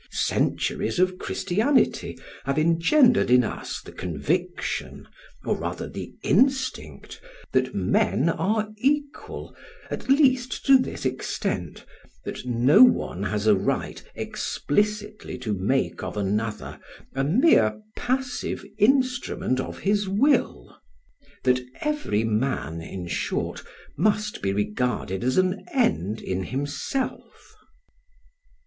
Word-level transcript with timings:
Centuries 0.11 0.97
of 0.97 1.19
Christianity 1.19 2.17
have 2.45 2.57
engendered 2.57 3.29
in 3.29 3.43
us 3.43 3.81
the 3.83 3.91
conviction, 3.91 5.07
or 5.45 5.55
rather, 5.55 5.87
the 5.87 6.11
instinct, 6.23 7.21
that 7.51 7.75
men 7.75 8.27
are 8.27 8.69
equal 8.77 9.55
at 9.91 10.09
least 10.09 10.65
to 10.65 10.79
this 10.79 11.05
extent, 11.05 11.85
that 12.25 12.43
no 12.47 12.81
one 12.81 13.21
has 13.21 13.45
a 13.45 13.53
right 13.55 14.03
explicitly 14.15 15.37
to 15.37 15.53
make 15.53 16.01
of 16.01 16.17
another 16.17 16.79
a 17.13 17.23
mere 17.23 17.79
passive 17.95 18.65
instrument 18.79 19.59
of 19.59 19.77
his 19.77 20.09
will 20.09 20.79
that 21.43 21.59
every 21.81 22.23
man, 22.23 22.81
in 22.81 23.05
short, 23.07 23.61
must 23.95 24.41
be 24.41 24.51
regarded 24.51 25.23
as 25.23 25.37
an 25.37 25.63
end 25.71 26.21
in 26.23 26.45
himself. 26.45 27.55